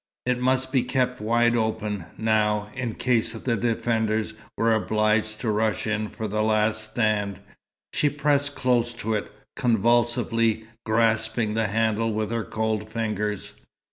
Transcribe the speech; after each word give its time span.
It 0.25 0.39
must 0.39 0.71
be 0.71 0.81
kept 0.81 1.21
wide 1.21 1.55
open, 1.55 2.05
now, 2.17 2.71
in 2.73 2.95
case 2.95 3.33
the 3.33 3.55
defenders 3.55 4.33
were 4.57 4.73
obliged 4.73 5.39
to 5.41 5.51
rush 5.51 5.85
in 5.85 6.07
for 6.09 6.27
the 6.27 6.41
last 6.41 6.93
stand. 6.93 7.37
She 7.93 8.09
pressed 8.09 8.55
close 8.55 8.95
to 8.95 9.13
it, 9.13 9.31
convulsively 9.55 10.65
grasping 10.87 11.53
the 11.53 11.67
handle 11.67 12.11
with 12.11 12.31
her 12.31 12.43
cold 12.43 12.89
fingers. 12.91 13.53